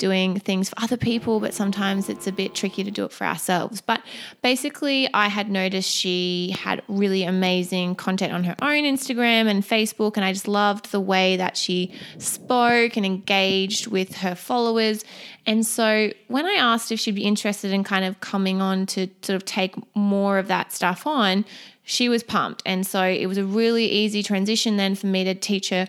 doing 0.00 0.40
things 0.40 0.70
for 0.70 0.82
other 0.82 0.96
people, 0.96 1.38
but 1.38 1.54
sometimes 1.54 2.08
it's 2.08 2.26
a 2.26 2.32
bit 2.32 2.54
tricky 2.54 2.82
to 2.82 2.90
do 2.90 3.04
it 3.04 3.12
for 3.12 3.24
ourselves. 3.24 3.80
But 3.80 4.02
basically, 4.42 5.08
I 5.14 5.28
had 5.28 5.48
noticed 5.48 5.88
she 5.88 6.56
had 6.58 6.82
really 6.88 7.22
amazing 7.22 7.94
content 7.94 8.32
on 8.32 8.42
her 8.44 8.56
own 8.62 8.84
Instagram 8.84 9.46
and 9.46 9.62
Facebook, 9.62 10.16
and 10.16 10.24
I 10.24 10.32
just 10.32 10.48
loved 10.48 10.90
the 10.90 10.98
way 10.98 11.36
that 11.36 11.56
she 11.56 11.92
spoke 12.18 12.96
and 12.96 13.06
engaged 13.06 13.86
with 13.86 14.16
her 14.16 14.34
followers. 14.34 15.04
And 15.46 15.64
so 15.66 16.10
when 16.28 16.46
I 16.46 16.54
asked 16.54 16.90
if 16.90 16.98
she'd 16.98 17.14
be 17.14 17.24
interested 17.24 17.70
in 17.70 17.84
kind 17.84 18.04
of 18.04 18.18
coming 18.20 18.62
on 18.62 18.86
to 18.86 19.06
sort 19.22 19.36
of 19.36 19.44
take 19.44 19.74
more 19.94 20.38
of 20.38 20.48
that 20.48 20.72
stuff 20.72 21.06
on, 21.06 21.44
she 21.84 22.08
was 22.08 22.22
pumped. 22.22 22.62
And 22.64 22.86
so 22.86 23.02
it 23.02 23.26
was 23.26 23.36
a 23.36 23.44
really 23.44 23.84
easy 23.84 24.22
transition 24.22 24.76
then 24.76 24.94
for 24.94 25.08
me 25.08 25.24
to 25.24 25.34
teach 25.34 25.68
her 25.68 25.86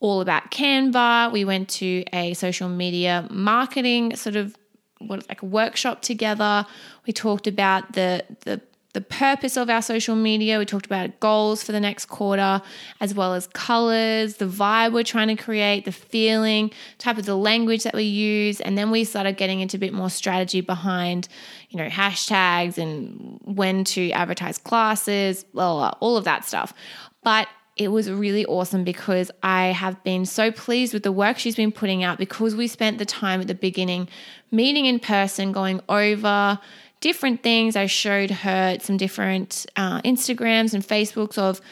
all 0.00 0.20
about 0.20 0.50
Canva. 0.50 1.30
We 1.32 1.44
went 1.44 1.68
to 1.70 2.04
a 2.12 2.34
social 2.34 2.68
media 2.68 3.26
marketing 3.30 4.16
sort 4.16 4.36
of 4.36 4.56
what 4.98 5.28
like 5.28 5.42
a 5.42 5.46
workshop 5.46 6.02
together. 6.02 6.66
We 7.06 7.12
talked 7.12 7.46
about 7.46 7.92
the 7.92 8.24
the 8.40 8.60
the 8.92 9.00
purpose 9.00 9.56
of 9.56 9.70
our 9.70 9.82
social 9.82 10.16
media. 10.16 10.58
We 10.58 10.66
talked 10.66 10.86
about 10.86 11.20
goals 11.20 11.62
for 11.62 11.70
the 11.70 11.78
next 11.78 12.06
quarter, 12.06 12.60
as 13.00 13.14
well 13.14 13.34
as 13.34 13.46
colors, 13.48 14.36
the 14.36 14.46
vibe 14.46 14.92
we're 14.92 15.04
trying 15.04 15.28
to 15.28 15.36
create, 15.40 15.84
the 15.84 15.92
feeling, 15.92 16.72
type 16.98 17.16
of 17.16 17.24
the 17.24 17.36
language 17.36 17.84
that 17.84 17.94
we 17.94 18.02
use. 18.02 18.60
And 18.60 18.76
then 18.76 18.90
we 18.90 19.04
started 19.04 19.36
getting 19.36 19.60
into 19.60 19.76
a 19.76 19.80
bit 19.80 19.92
more 19.92 20.10
strategy 20.10 20.60
behind, 20.60 21.28
you 21.68 21.78
know, 21.78 21.88
hashtags 21.88 22.78
and 22.78 23.38
when 23.44 23.84
to 23.84 24.10
advertise 24.10 24.58
classes, 24.58 25.44
blah, 25.44 25.72
blah, 25.72 25.90
blah, 25.90 25.98
all 26.00 26.16
of 26.16 26.24
that 26.24 26.44
stuff. 26.44 26.74
But 27.22 27.46
it 27.80 27.88
was 27.88 28.10
really 28.10 28.44
awesome 28.44 28.84
because 28.84 29.30
I 29.42 29.68
have 29.68 30.04
been 30.04 30.26
so 30.26 30.52
pleased 30.52 30.92
with 30.92 31.02
the 31.02 31.10
work 31.10 31.38
she's 31.38 31.56
been 31.56 31.72
putting 31.72 32.04
out 32.04 32.18
because 32.18 32.54
we 32.54 32.68
spent 32.68 32.98
the 32.98 33.06
time 33.06 33.40
at 33.40 33.46
the 33.46 33.54
beginning 33.54 34.06
meeting 34.50 34.84
in 34.84 34.98
person, 35.00 35.50
going 35.50 35.80
over 35.88 36.58
different 37.00 37.42
things. 37.42 37.76
I 37.76 37.86
showed 37.86 38.30
her 38.30 38.76
some 38.82 38.98
different 38.98 39.64
uh, 39.76 40.02
Instagrams 40.02 40.74
and 40.74 40.86
Facebooks 40.86 41.38
of 41.38 41.62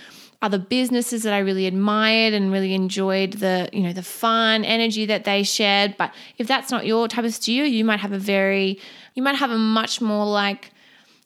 other 0.40 0.58
businesses 0.58 1.24
that 1.24 1.34
I 1.34 1.40
really 1.40 1.66
admired 1.66 2.32
and 2.32 2.50
really 2.50 2.72
enjoyed 2.72 3.34
the 3.34 3.68
you 3.74 3.82
know 3.82 3.92
the 3.92 4.02
fun 4.02 4.64
energy 4.64 5.04
that 5.04 5.24
they 5.24 5.42
shared. 5.42 5.94
But 5.98 6.14
if 6.38 6.48
that's 6.48 6.70
not 6.70 6.86
your 6.86 7.06
type 7.06 7.26
of 7.26 7.34
studio, 7.34 7.64
you 7.64 7.84
might 7.84 8.00
have 8.00 8.12
a 8.12 8.18
very 8.18 8.80
you 9.14 9.22
might 9.22 9.36
have 9.36 9.50
a 9.50 9.58
much 9.58 10.00
more 10.00 10.24
like 10.24 10.70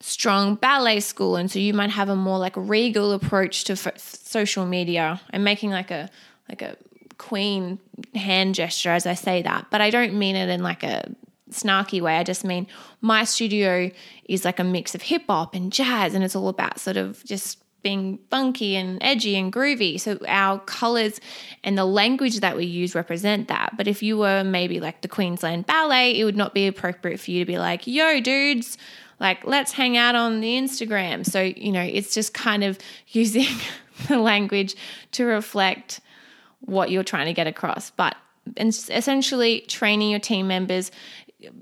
strong 0.03 0.57
ballet 0.57 1.01
school 1.01 1.37
and 1.37 1.51
so 1.51 1.59
you 1.59 1.73
might 1.73 1.91
have 1.91 2.09
a 2.09 2.17
more 2.17 2.39
like 2.39 2.55
regal 2.57 3.13
approach 3.13 3.65
to 3.65 3.73
f- 3.73 3.97
social 3.99 4.67
media 4.67 5.21
i'm 5.33 5.45
making 5.45 5.71
like 5.71 5.91
a 5.91 6.11
like 6.49 6.61
a 6.61 6.77
queen 7.19 7.79
hand 8.15 8.55
gesture 8.55 8.91
as 8.91 9.07
i 9.07 9.15
say 9.15 9.43
that 9.43 9.67
but 9.71 9.81
i 9.81 9.91
don't 9.91 10.13
mean 10.13 10.35
it 10.35 10.49
in 10.49 10.63
like 10.63 10.83
a 10.83 11.05
snarky 11.53 12.01
way. 12.01 12.17
I 12.17 12.25
just 12.25 12.45
mean 12.45 12.67
my 13.01 13.25
studio 13.25 13.91
is 14.25 14.45
like 14.45 14.59
a 14.59 14.65
mix 14.65 14.95
of 14.95 15.03
hip 15.03 15.25
hop 15.29 15.55
and 15.55 15.73
jazz, 15.73 16.15
and 16.15 16.25
it's 16.25 16.35
all 16.35 16.49
about 16.49 16.81
sort 16.81 16.97
of 16.97 17.23
just 17.25 17.59
being 17.83 18.19
funky 18.31 18.77
and 18.77 18.99
edgy 19.03 19.37
and 19.37 19.53
groovy. 19.53 20.01
So 20.01 20.19
our 20.29 20.61
colors 20.61 21.21
and 21.65 21.77
the 21.77 21.85
language 21.85 22.39
that 22.41 22.57
we 22.57 22.65
use 22.65 22.95
represent 22.95 23.49
that. 23.49 23.77
But 23.77 23.89
if 23.89 24.03
you 24.03 24.17
were 24.17 24.45
maybe 24.45 24.79
like 24.79 25.03
the 25.03 25.09
Queensland 25.09 25.67
Ballet, 25.67 26.19
it 26.19 26.25
would 26.25 26.37
not 26.37 26.55
be 26.55 26.67
appropriate 26.67 27.19
for 27.19 27.33
you 27.33 27.41
to 27.41 27.47
be 27.47 27.59
like, 27.59 27.87
yo, 27.87 28.21
dudes, 28.21 28.79
like 29.23 29.47
let's 29.47 29.73
hang 29.73 29.97
out 29.97 30.17
on 30.17 30.41
the 30.41 30.59
Instagram. 30.59 31.25
So, 31.25 31.41
you 31.41 31.73
know, 31.73 31.81
it's 31.81 32.13
just 32.13 32.35
kind 32.35 32.65
of 32.65 32.77
using 33.09 33.47
the 34.09 34.19
language 34.19 34.75
to 35.13 35.25
reflect 35.25 36.01
what 36.61 36.91
you're 36.91 37.05
trying 37.05 37.27
to 37.27 37.33
get 37.33 37.47
across. 37.47 37.91
But 37.91 38.17
essentially 38.59 39.61
training 39.69 40.11
your 40.11 40.21
team 40.21 40.49
members 40.49 40.91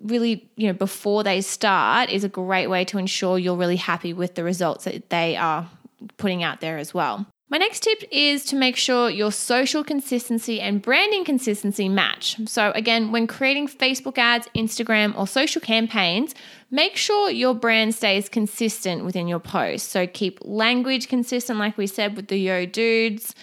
really, 0.02 0.50
you 0.56 0.66
know, 0.66 0.72
before 0.72 1.22
they 1.22 1.40
start 1.40 2.10
is 2.10 2.24
a 2.24 2.28
great 2.28 2.66
way 2.68 2.84
to 2.86 2.98
ensure 2.98 3.38
you're 3.38 3.56
really 3.56 3.76
happy 3.76 4.12
with 4.12 4.34
the 4.34 4.44
results 4.44 4.84
that 4.84 5.10
they 5.10 5.36
are 5.36 5.68
putting 6.16 6.42
out 6.42 6.60
there 6.60 6.78
as 6.78 6.92
well. 6.94 7.26
My 7.50 7.58
next 7.58 7.82
tip 7.82 8.04
is 8.12 8.44
to 8.44 8.56
make 8.56 8.76
sure 8.76 9.10
your 9.10 9.32
social 9.32 9.82
consistency 9.82 10.60
and 10.60 10.80
branding 10.80 11.24
consistency 11.24 11.88
match. 11.88 12.36
So, 12.46 12.70
again, 12.76 13.10
when 13.10 13.26
creating 13.26 13.66
Facebook 13.66 14.18
ads, 14.18 14.46
Instagram, 14.54 15.18
or 15.18 15.26
social 15.26 15.60
campaigns, 15.60 16.32
make 16.70 16.96
sure 16.96 17.28
your 17.28 17.52
brand 17.54 17.96
stays 17.96 18.28
consistent 18.28 19.04
within 19.04 19.26
your 19.26 19.40
posts. 19.40 19.88
So, 19.88 20.06
keep 20.06 20.38
language 20.42 21.08
consistent, 21.08 21.58
like 21.58 21.76
we 21.76 21.88
said 21.88 22.14
with 22.14 22.28
the 22.28 22.38
Yo 22.38 22.66
Dudes, 22.66 23.34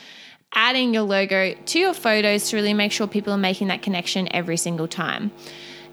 adding 0.53 0.93
your 0.93 1.03
logo 1.03 1.53
to 1.53 1.77
your 1.77 1.93
photos 1.93 2.49
to 2.49 2.55
really 2.55 2.73
make 2.73 2.93
sure 2.93 3.07
people 3.07 3.33
are 3.33 3.37
making 3.37 3.67
that 3.67 3.81
connection 3.81 4.33
every 4.33 4.55
single 4.55 4.87
time. 4.87 5.31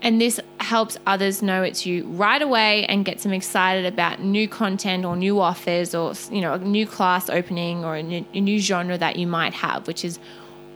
And 0.04 0.20
this 0.20 0.38
helps 0.60 0.98
others 1.06 1.40
know 1.40 1.62
it's 1.62 1.86
you 1.86 2.04
right 2.04 2.42
away 2.42 2.84
and 2.84 3.06
gets 3.06 3.22
them 3.22 3.32
excited 3.32 3.86
about 3.86 4.20
new 4.20 4.46
content 4.46 5.06
or 5.06 5.16
new 5.16 5.40
offers 5.40 5.94
or 5.94 6.12
you 6.30 6.42
know 6.42 6.52
a 6.52 6.58
new 6.58 6.86
class 6.86 7.30
opening 7.30 7.86
or 7.86 7.96
a 7.96 8.02
new, 8.02 8.24
a 8.34 8.40
new 8.40 8.58
genre 8.58 8.98
that 8.98 9.16
you 9.16 9.26
might 9.26 9.54
have, 9.54 9.86
which 9.86 10.04
is 10.04 10.18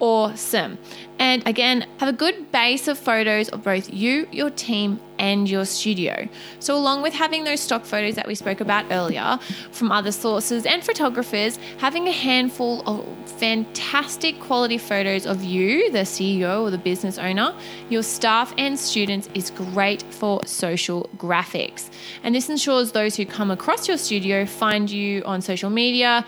awesome. 0.00 0.78
And 1.18 1.46
again, 1.46 1.86
have 1.98 2.08
a 2.08 2.12
good 2.12 2.52
base 2.52 2.86
of 2.86 2.98
photos 2.98 3.48
of 3.48 3.64
both 3.64 3.92
you, 3.92 4.28
your 4.30 4.50
team, 4.50 5.00
and 5.18 5.50
your 5.50 5.64
studio. 5.64 6.28
So, 6.60 6.76
along 6.76 7.02
with 7.02 7.12
having 7.12 7.44
those 7.44 7.60
stock 7.60 7.84
photos 7.84 8.14
that 8.14 8.26
we 8.26 8.36
spoke 8.36 8.60
about 8.60 8.86
earlier 8.90 9.38
from 9.72 9.90
other 9.90 10.12
sources 10.12 10.64
and 10.64 10.82
photographers, 10.84 11.58
having 11.78 12.06
a 12.06 12.12
handful 12.12 12.82
of 12.88 13.04
fantastic 13.32 14.38
quality 14.40 14.78
photos 14.78 15.26
of 15.26 15.42
you, 15.42 15.90
the 15.90 15.98
CEO 15.98 16.62
or 16.62 16.70
the 16.70 16.78
business 16.78 17.18
owner, 17.18 17.54
your 17.88 18.02
staff, 18.02 18.54
and 18.56 18.78
students 18.78 19.28
is 19.34 19.50
great 19.50 20.02
for 20.10 20.44
social 20.46 21.10
graphics. 21.16 21.90
And 22.22 22.34
this 22.34 22.48
ensures 22.48 22.92
those 22.92 23.16
who 23.16 23.26
come 23.26 23.50
across 23.50 23.88
your 23.88 23.98
studio 23.98 24.46
find 24.46 24.88
you 24.88 25.22
on 25.24 25.42
social 25.42 25.70
media 25.70 26.24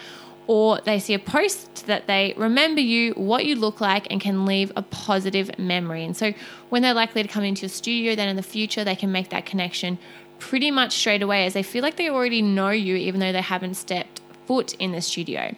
or 0.50 0.80
they 0.80 0.99
see 0.99 1.14
a 1.14 1.19
post 1.21 1.87
that 1.87 2.09
they 2.09 2.35
remember 2.37 2.80
you, 2.80 3.12
what 3.12 3.47
you 3.47 3.54
look 3.54 3.80
like, 3.80 4.09
and 4.11 4.21
can 4.21 4.45
leave 4.45 4.73
a 4.75 4.83
positive 4.83 5.57
memory. 5.61 6.04
And 6.04 6.16
so 6.16 6.33
when 6.71 6.83
they're 6.83 6.92
likely 6.92 7.23
to 7.23 7.28
come 7.28 7.45
into 7.45 7.62
your 7.62 7.69
studio, 7.69 8.16
then 8.16 8.28
in 8.28 8.35
the 8.35 8.42
future, 8.42 8.83
they 8.83 8.97
can 8.97 9.12
make 9.12 9.28
that 9.28 9.47
connection 9.47 9.97
pretty 10.40 10.73
much 10.73 10.97
straight 10.97 11.23
away 11.23 11.47
as 11.47 11.52
they 11.52 11.62
feel 11.62 11.83
like 11.83 11.95
they 11.95 12.11
already 12.11 12.42
know 12.42 12.71
you, 12.71 12.97
even 12.97 13.21
though 13.21 13.30
they 13.30 13.40
haven't 13.40 13.75
stepped 13.75 14.23
foot 14.47 14.75
in 14.80 14.90
the 14.90 15.00
studio. 15.00 15.54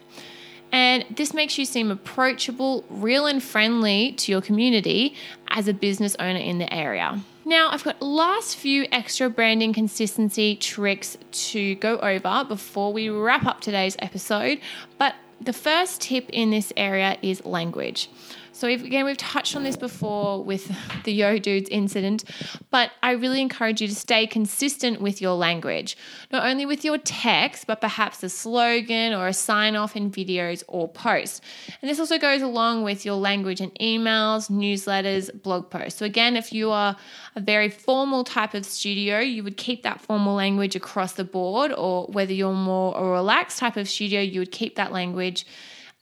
And 0.72 1.06
this 1.08 1.32
makes 1.32 1.56
you 1.56 1.64
seem 1.64 1.90
approachable, 1.90 2.84
real, 2.90 3.24
and 3.24 3.42
friendly 3.42 4.12
to 4.12 4.30
your 4.30 4.42
community 4.42 5.14
as 5.48 5.68
a 5.68 5.72
business 5.72 6.16
owner 6.18 6.38
in 6.38 6.58
the 6.58 6.70
area. 6.70 7.18
Now, 7.44 7.70
I've 7.70 7.82
got 7.82 8.00
last 8.00 8.56
few 8.56 8.86
extra 8.92 9.28
branding 9.28 9.72
consistency 9.72 10.54
tricks 10.54 11.18
to 11.50 11.74
go 11.76 11.98
over 11.98 12.44
before 12.48 12.92
we 12.92 13.08
wrap 13.08 13.46
up 13.46 13.60
today's 13.60 13.96
episode. 13.98 14.60
But 14.96 15.16
the 15.40 15.52
first 15.52 16.00
tip 16.00 16.30
in 16.30 16.50
this 16.50 16.72
area 16.76 17.18
is 17.20 17.44
language. 17.44 18.08
So 18.54 18.68
again, 18.68 19.06
we've 19.06 19.16
touched 19.16 19.56
on 19.56 19.64
this 19.64 19.76
before 19.76 20.44
with 20.44 20.70
the 21.04 21.12
Yo 21.12 21.38
Dudes 21.38 21.70
incident, 21.70 22.24
but 22.70 22.90
I 23.02 23.12
really 23.12 23.40
encourage 23.40 23.80
you 23.80 23.88
to 23.88 23.94
stay 23.94 24.26
consistent 24.26 25.00
with 25.00 25.22
your 25.22 25.34
language, 25.34 25.96
not 26.30 26.44
only 26.44 26.66
with 26.66 26.84
your 26.84 26.98
text, 26.98 27.66
but 27.66 27.80
perhaps 27.80 28.22
a 28.22 28.28
slogan 28.28 29.14
or 29.14 29.26
a 29.26 29.32
sign 29.32 29.74
off 29.74 29.96
in 29.96 30.10
videos 30.10 30.62
or 30.68 30.86
posts. 30.86 31.40
And 31.80 31.90
this 31.90 31.98
also 31.98 32.18
goes 32.18 32.42
along 32.42 32.84
with 32.84 33.06
your 33.06 33.16
language 33.16 33.62
in 33.62 33.70
emails, 33.80 34.50
newsletters, 34.50 35.30
blog 35.42 35.70
posts. 35.70 35.98
So 35.98 36.04
again, 36.04 36.36
if 36.36 36.52
you 36.52 36.70
are 36.70 36.94
a 37.34 37.40
very 37.40 37.70
formal 37.70 38.22
type 38.22 38.52
of 38.52 38.66
studio, 38.66 39.18
you 39.18 39.42
would 39.44 39.56
keep 39.56 39.82
that 39.82 40.00
formal 40.00 40.34
language 40.34 40.76
across 40.76 41.14
the 41.14 41.24
board, 41.24 41.72
or 41.72 42.06
whether 42.08 42.34
you're 42.34 42.52
more 42.52 42.96
a 42.96 43.02
relaxed 43.02 43.58
type 43.58 43.78
of 43.78 43.88
studio, 43.88 44.20
you 44.20 44.40
would 44.40 44.52
keep 44.52 44.76
that 44.76 44.92
language 44.92 45.46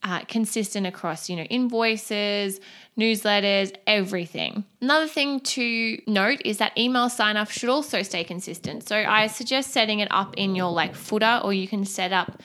uh, 0.03 0.21
consistent 0.25 0.87
across, 0.87 1.29
you 1.29 1.37
know, 1.37 1.43
invoices, 1.45 2.61
newsletters, 2.99 3.75
everything. 3.87 4.65
Another 4.81 5.07
thing 5.07 5.41
to 5.41 6.01
note 6.07 6.41
is 6.45 6.59
that 6.59 6.77
email 6.79 7.09
sign 7.09 7.37
up 7.37 7.51
should 7.51 7.69
also 7.69 8.03
stay 8.03 8.25
consistent. 8.25 8.89
So 8.89 8.97
I 8.97 9.27
suggest 9.27 9.73
setting 9.73 10.01
it 10.01 10.09
up 10.11 10.35
in 10.37 10.55
your 10.55 10.71
like 10.71 10.95
footer, 10.95 11.41
or 11.45 11.53
you 11.53 11.69
can 11.69 11.85
set 11.85 12.13
up 12.13 12.43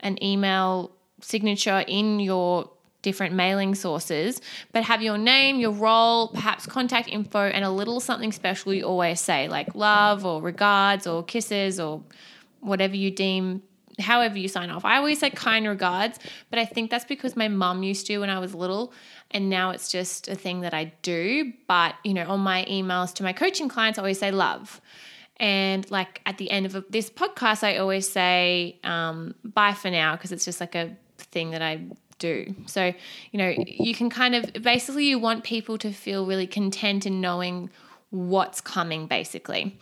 an 0.00 0.22
email 0.22 0.90
signature 1.20 1.84
in 1.86 2.20
your 2.20 2.70
different 3.02 3.36
mailing 3.36 3.76
sources, 3.76 4.40
but 4.72 4.82
have 4.82 5.00
your 5.00 5.16
name, 5.16 5.60
your 5.60 5.70
role, 5.70 6.28
perhaps 6.28 6.66
contact 6.66 7.08
info, 7.08 7.38
and 7.38 7.64
a 7.64 7.70
little 7.70 8.00
something 8.00 8.32
special 8.32 8.74
you 8.74 8.82
always 8.82 9.20
say, 9.20 9.46
like 9.46 9.76
love 9.76 10.24
or 10.24 10.42
regards 10.42 11.06
or 11.06 11.22
kisses 11.22 11.78
or 11.78 12.02
whatever 12.60 12.96
you 12.96 13.12
deem 13.12 13.62
however 13.98 14.38
you 14.38 14.48
sign 14.48 14.70
off. 14.70 14.84
I 14.84 14.96
always 14.96 15.20
say 15.20 15.30
kind 15.30 15.66
regards, 15.66 16.18
but 16.50 16.58
I 16.58 16.64
think 16.64 16.90
that's 16.90 17.04
because 17.04 17.36
my 17.36 17.48
mum 17.48 17.82
used 17.82 18.06
to 18.06 18.18
when 18.18 18.30
I 18.30 18.38
was 18.38 18.54
little 18.54 18.92
and 19.30 19.48
now 19.48 19.70
it's 19.70 19.90
just 19.90 20.28
a 20.28 20.34
thing 20.34 20.60
that 20.60 20.74
I 20.74 20.92
do. 21.02 21.52
But, 21.66 21.94
you 22.04 22.14
know, 22.14 22.28
on 22.28 22.40
my 22.40 22.64
emails 22.68 23.14
to 23.14 23.22
my 23.22 23.32
coaching 23.32 23.68
clients, 23.68 23.98
I 23.98 24.02
always 24.02 24.18
say 24.18 24.30
love. 24.30 24.80
And 25.38 25.90
like 25.90 26.20
at 26.24 26.38
the 26.38 26.50
end 26.50 26.66
of 26.66 26.84
this 26.90 27.10
podcast, 27.10 27.62
I 27.62 27.76
always 27.76 28.08
say 28.08 28.78
um, 28.84 29.34
bye 29.44 29.74
for 29.74 29.90
now 29.90 30.16
because 30.16 30.32
it's 30.32 30.44
just 30.44 30.60
like 30.60 30.74
a 30.74 30.96
thing 31.18 31.50
that 31.50 31.62
I 31.62 31.84
do. 32.18 32.54
So, 32.66 32.92
you 33.32 33.38
know, 33.38 33.54
you 33.66 33.94
can 33.94 34.08
kind 34.08 34.34
of 34.34 34.50
basically 34.62 35.06
you 35.06 35.18
want 35.18 35.44
people 35.44 35.76
to 35.78 35.92
feel 35.92 36.26
really 36.26 36.46
content 36.46 37.06
in 37.06 37.20
knowing 37.20 37.70
what's 38.10 38.60
coming, 38.60 39.06
basically. 39.06 39.78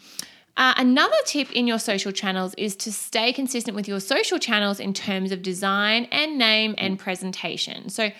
Uh, 0.56 0.74
another 0.76 1.16
tip 1.26 1.50
in 1.52 1.66
your 1.66 1.78
social 1.78 2.12
channels 2.12 2.54
is 2.56 2.76
to 2.76 2.92
stay 2.92 3.32
consistent 3.32 3.74
with 3.74 3.88
your 3.88 4.00
social 4.00 4.38
channels 4.38 4.78
in 4.78 4.94
terms 4.94 5.32
of 5.32 5.42
design 5.42 6.06
and 6.12 6.38
name 6.38 6.74
and 6.78 6.98
presentation. 6.98 7.88
So 7.88 8.10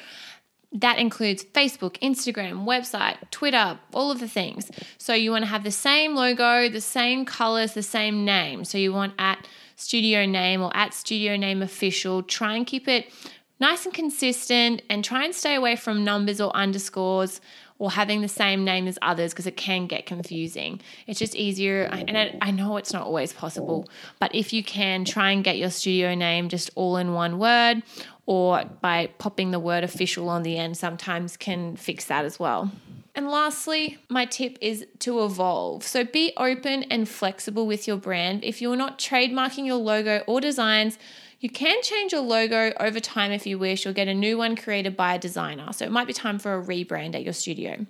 that 0.73 0.99
includes 0.99 1.45
Facebook, 1.45 1.97
Instagram, 2.01 2.65
website, 2.65 3.17
Twitter, 3.31 3.79
all 3.93 4.11
of 4.11 4.19
the 4.19 4.27
things. 4.27 4.73
So 4.99 5.15
you 5.15 5.31
want 5.31 5.45
to 5.45 5.51
have 5.51 5.63
the 5.63 5.71
same 5.71 6.17
logo, 6.17 6.69
the 6.69 6.81
same 6.81 7.25
colors, 7.25 7.75
the 7.75 7.83
same 7.83 8.25
name. 8.25 8.65
So 8.65 8.79
you 8.79 8.93
want 8.93 9.15
at 9.19 9.47
studio 9.77 10.27
name 10.27 10.61
or 10.61 10.77
at 10.77 10.93
studio 10.93 11.37
name 11.37 11.63
official. 11.63 12.25
Try 12.25 12.57
and 12.57 12.67
keep 12.67 12.89
it 12.89 13.13
nice 13.61 13.85
and 13.85 13.95
consistent 13.95 14.83
and 14.91 15.05
try 15.05 15.25
and 15.25 15.35
stay 15.35 15.55
away 15.55 15.77
from 15.77 16.03
numbers 16.03 16.41
or 16.41 16.55
underscores 16.57 17.41
or 17.79 17.91
having 17.91 18.21
the 18.21 18.29
same 18.29 18.65
name 18.65 18.87
as 18.87 18.99
others 19.03 19.33
because 19.33 19.47
it 19.47 19.57
can 19.57 19.87
get 19.87 20.07
confusing. 20.07 20.81
It's 21.07 21.19
just 21.19 21.35
easier, 21.35 21.83
and 21.85 22.39
I 22.41 22.51
know 22.51 22.77
it's 22.77 22.93
not 22.93 23.03
always 23.03 23.33
possible, 23.33 23.89
but 24.21 24.35
if 24.35 24.53
you 24.53 24.63
can, 24.63 25.05
try 25.05 25.33
and 25.33 25.43
get 25.43 25.59
your 25.59 25.71
studio 25.71 26.15
name 26.15 26.49
just 26.49 26.71
all 26.77 26.97
in 26.97 27.13
one 27.13 27.39
word 27.39 27.83
or 28.27 28.65
by 28.81 29.09
popping 29.19 29.51
the 29.51 29.61
word 29.61 29.85
official 29.85 30.29
on 30.29 30.43
the 30.43 30.57
end, 30.57 30.77
sometimes 30.77 31.37
can 31.37 31.77
fix 31.77 32.07
that 32.07 32.25
as 32.25 32.39
well. 32.39 32.71
And 33.15 33.29
lastly, 33.29 33.99
my 34.09 34.25
tip 34.25 34.59
is 34.61 34.87
to 35.01 35.25
evolve. 35.25 35.85
So 35.85 36.05
be 36.05 36.33
open 36.37 36.85
and 36.85 37.09
flexible 37.09 37.67
with 37.67 37.87
your 37.87 37.97
brand. 37.97 38.43
If 38.43 38.61
you're 38.61 38.77
not 38.77 38.99
trademarking 38.99 39.67
your 39.67 39.77
logo 39.77 40.25
or 40.27 40.41
designs, 40.41 40.99
you 41.45 41.51
can 41.51 41.83
change 41.83 42.11
your 42.11 42.23
logo 42.23 42.73
over 42.81 42.99
time 42.99 43.31
if 43.31 43.47
you 43.47 43.59
wish, 43.59 43.85
or 43.85 43.93
get 43.93 44.09
a 44.09 44.15
new 44.15 44.39
one 44.39 44.57
created 44.57 44.97
by 44.97 45.15
a 45.15 45.19
designer. 45.19 45.75
So 45.75 45.85
it 45.85 45.93
might 45.93 46.07
be 46.07 46.15
time 46.15 46.39
for 46.39 46.59
a 46.59 46.65
rebrand 46.65 47.15
at 47.15 47.23
your 47.23 47.35
studio. 47.35 47.85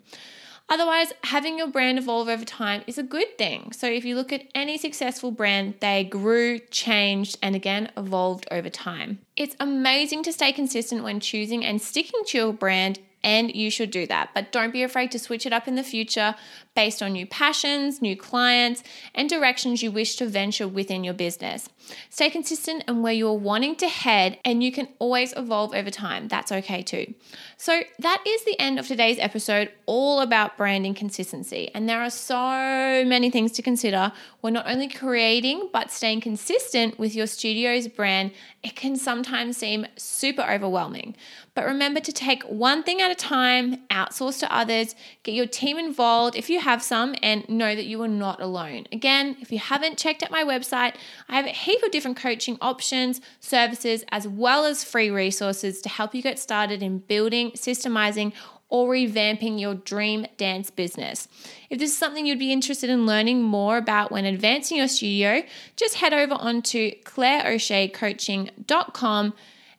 Otherwise, 0.68 1.12
having 1.22 1.56
your 1.56 1.68
brand 1.68 1.96
evolve 1.96 2.28
over 2.28 2.44
time 2.44 2.82
is 2.88 2.98
a 2.98 3.02
good 3.04 3.38
thing. 3.38 3.70
So, 3.70 3.86
if 3.86 4.04
you 4.04 4.16
look 4.16 4.32
at 4.32 4.48
any 4.56 4.76
successful 4.76 5.30
brand, 5.30 5.74
they 5.78 6.02
grew, 6.02 6.58
changed, 6.58 7.38
and 7.42 7.54
again 7.54 7.92
evolved 7.96 8.48
over 8.50 8.68
time. 8.68 9.20
It's 9.36 9.54
amazing 9.60 10.24
to 10.24 10.32
stay 10.32 10.50
consistent 10.50 11.04
when 11.04 11.20
choosing 11.20 11.64
and 11.64 11.80
sticking 11.80 12.22
to 12.26 12.38
your 12.38 12.52
brand 12.52 12.98
and 13.24 13.52
you 13.54 13.70
should 13.70 13.90
do 13.90 14.06
that. 14.06 14.30
But 14.34 14.52
don't 14.52 14.72
be 14.72 14.84
afraid 14.84 15.10
to 15.12 15.18
switch 15.18 15.46
it 15.46 15.52
up 15.52 15.66
in 15.66 15.74
the 15.74 15.82
future 15.82 16.36
based 16.76 17.02
on 17.02 17.12
new 17.12 17.26
passions, 17.26 18.02
new 18.02 18.16
clients, 18.16 18.82
and 19.14 19.28
directions 19.28 19.82
you 19.82 19.90
wish 19.90 20.16
to 20.16 20.26
venture 20.26 20.68
within 20.68 21.02
your 21.02 21.14
business. 21.14 21.68
Stay 22.10 22.30
consistent 22.30 22.84
in 22.86 23.02
where 23.02 23.12
you're 23.12 23.32
wanting 23.32 23.76
to 23.76 23.88
head, 23.88 24.38
and 24.44 24.62
you 24.62 24.70
can 24.70 24.88
always 24.98 25.32
evolve 25.36 25.74
over 25.74 25.90
time. 25.90 26.28
That's 26.28 26.52
okay 26.52 26.82
too. 26.82 27.14
So, 27.56 27.82
that 27.98 28.22
is 28.26 28.44
the 28.44 28.58
end 28.60 28.78
of 28.78 28.86
today's 28.86 29.18
episode, 29.18 29.70
all 29.86 30.20
about 30.20 30.56
branding 30.56 30.94
consistency. 30.94 31.70
And 31.74 31.88
there 31.88 32.02
are 32.02 32.10
so 32.10 33.04
many 33.06 33.30
things 33.30 33.52
to 33.52 33.62
consider 33.62 34.12
when 34.40 34.52
not 34.52 34.68
only 34.68 34.88
creating 34.88 35.70
but 35.72 35.90
staying 35.90 36.20
consistent 36.20 36.98
with 36.98 37.14
your 37.14 37.26
studio's 37.26 37.88
brand. 37.88 38.32
It 38.62 38.76
can 38.76 38.96
sometimes 38.96 39.56
seem 39.56 39.86
super 39.96 40.42
overwhelming. 40.42 41.16
But 41.54 41.66
remember 41.66 42.00
to 42.00 42.12
take 42.12 42.42
one 42.44 42.82
thing 42.82 43.00
at 43.00 43.10
a 43.10 43.13
time, 43.14 43.86
outsource 43.88 44.38
to 44.40 44.54
others, 44.54 44.94
get 45.22 45.34
your 45.34 45.46
team 45.46 45.78
involved 45.78 46.36
if 46.36 46.50
you 46.50 46.60
have 46.60 46.82
some, 46.82 47.14
and 47.22 47.48
know 47.48 47.74
that 47.74 47.86
you 47.86 48.02
are 48.02 48.08
not 48.08 48.40
alone. 48.40 48.86
Again, 48.92 49.36
if 49.40 49.50
you 49.50 49.58
haven't 49.58 49.98
checked 49.98 50.22
out 50.22 50.30
my 50.30 50.44
website, 50.44 50.94
I 51.28 51.36
have 51.36 51.46
a 51.46 51.50
heap 51.50 51.82
of 51.82 51.90
different 51.90 52.16
coaching 52.16 52.58
options, 52.60 53.20
services, 53.40 54.04
as 54.10 54.28
well 54.28 54.64
as 54.64 54.84
free 54.84 55.10
resources 55.10 55.80
to 55.82 55.88
help 55.88 56.14
you 56.14 56.22
get 56.22 56.38
started 56.38 56.82
in 56.82 56.98
building, 56.98 57.52
systemizing, 57.52 58.32
or 58.68 58.90
revamping 58.90 59.60
your 59.60 59.74
dream 59.74 60.26
dance 60.36 60.70
business. 60.70 61.28
If 61.70 61.78
this 61.78 61.92
is 61.92 61.98
something 61.98 62.26
you'd 62.26 62.38
be 62.38 62.52
interested 62.52 62.90
in 62.90 63.06
learning 63.06 63.42
more 63.42 63.76
about 63.76 64.10
when 64.10 64.24
advancing 64.24 64.78
your 64.78 64.88
studio, 64.88 65.42
just 65.76 65.96
head 65.96 66.12
over 66.12 66.34
onto 66.34 66.90
claireosheacoaching.com 67.02 69.34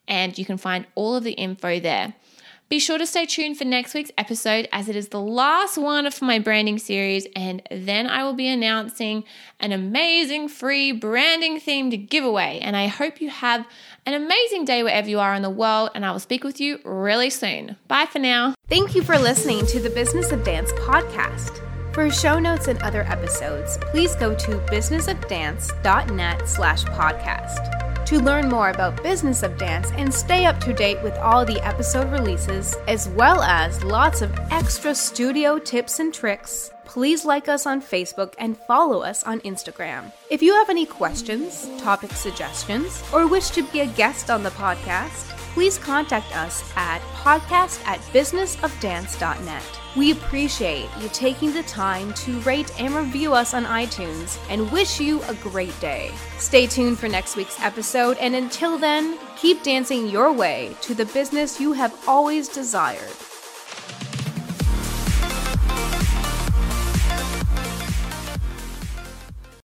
and 0.08 0.38
you 0.38 0.46
can 0.46 0.58
find 0.58 0.86
all 0.96 1.16
of 1.16 1.24
the 1.24 1.34
info 1.34 1.80
there. 1.80 2.14
Be 2.68 2.80
sure 2.80 2.98
to 2.98 3.06
stay 3.06 3.28
tuned 3.28 3.60
for 3.60 3.64
next 3.64 3.94
week's 3.94 4.10
episode 4.18 4.68
as 4.72 4.90
it 4.90 4.96
is 4.96 5.10
the 5.10 5.22
last 5.22 5.78
one 5.78 6.08
of 6.08 6.20
my 6.20 6.40
branding 6.40 6.80
series, 6.80 7.28
and 7.36 7.62
then 7.70 8.08
I 8.08 8.24
will 8.24 8.34
be 8.34 8.48
announcing 8.48 9.24
an 9.60 9.72
amazing 9.72 10.48
free 10.48 10.92
branding 10.92 11.60
themed 11.60 12.10
giveaway. 12.10 12.60
And 12.64 12.76
I 12.76 12.88
hope 12.88 13.22
you 13.22 13.30
have 13.30 13.68
an 14.08 14.16
amazing 14.16 14.66
day 14.66 14.82
wherever 14.82 15.08
you 15.08 15.20
are 15.20 15.36
in 15.36 15.44
the 15.44 15.50
world, 15.50 15.92
and 15.94 16.04
I 16.04 16.12
will 16.12 16.20
speak 16.20 16.44
with 16.44 16.60
you 16.60 16.80
really 16.84 17.30
soon. 17.30 17.76
Bye 17.88 18.08
for 18.08 18.18
now. 18.18 18.56
Thank 18.68 18.96
you 18.96 19.04
for 19.04 19.20
listening 19.20 19.68
to 19.68 19.80
the 19.80 19.92
Business 19.92 20.32
of 20.32 20.44
Dance 20.44 20.72
podcast. 20.72 21.62
For 21.94 22.10
show 22.10 22.40
notes 22.40 22.68
and 22.68 22.82
other 22.82 23.04
episodes, 23.04 23.78
please 23.92 24.16
go 24.16 24.34
to 24.34 24.58
businessofdance.net 24.72 26.50
slash 26.50 26.84
podcast. 26.86 27.85
To 28.06 28.20
learn 28.20 28.50
more 28.50 28.70
about 28.70 29.02
Business 29.02 29.42
of 29.42 29.58
Dance 29.58 29.90
and 29.94 30.14
stay 30.14 30.46
up 30.46 30.60
to 30.60 30.74
date 30.74 31.02
with 31.02 31.16
all 31.16 31.44
the 31.44 31.60
episode 31.66 32.12
releases, 32.12 32.76
as 32.88 33.10
well 33.10 33.42
as 33.42 33.84
lots 33.84 34.22
of 34.22 34.32
extra 34.52 34.94
studio 34.94 35.58
tips 35.58 36.00
and 36.00 36.14
tricks, 36.14 36.70
please 36.86 37.26
like 37.26 37.48
us 37.50 37.66
on 37.66 37.82
Facebook 37.82 38.34
and 38.38 38.58
follow 38.58 39.02
us 39.02 39.24
on 39.24 39.42
Instagram. 39.42 40.12
If 40.30 40.42
you 40.42 40.54
have 40.54 40.70
any 40.70 40.86
questions, 40.86 41.70
topic 41.80 42.12
suggestions, 42.12 43.04
or 43.14 43.28
wish 43.28 43.50
to 43.52 43.64
be 43.64 43.82
a 43.82 43.88
guest 43.88 44.30
on 44.30 44.44
the 44.44 44.52
podcast, 44.52 45.36
please 45.54 45.78
contact 45.78 46.36
us 46.36 46.64
at 46.76 47.00
podcast 47.24 47.84
at 47.86 48.00
businessofdance.net. 48.12 49.64
We 49.96 50.12
appreciate 50.12 50.90
you 51.00 51.08
taking 51.14 51.54
the 51.54 51.64
time 51.64 52.14
to 52.16 52.40
rate 52.42 52.70
and 52.80 52.94
review 52.94 53.34
us 53.34 53.54
on 53.54 53.64
iTunes 53.64 54.38
and 54.50 54.70
wish 54.72 55.00
you 55.00 55.24
a 55.24 55.34
great 55.36 55.78
day. 55.80 56.12
Stay 56.38 56.68
tuned 56.68 57.00
for 57.00 57.08
next 57.08 57.38
week's 57.38 57.62
episode, 57.62 58.18
and 58.18 58.36
until 58.36 58.78
then, 58.78 59.18
keep 59.38 59.64
dancing 59.64 60.08
your 60.08 60.34
way 60.34 60.76
to 60.82 60.94
the 60.94 61.06
business 61.06 61.62
you 61.62 61.72
have 61.72 61.96
always 62.08 62.50
desired. 62.50 63.14